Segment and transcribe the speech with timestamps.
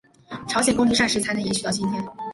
[0.49, 2.03] 朝鲜宫廷膳食才能延续到今天。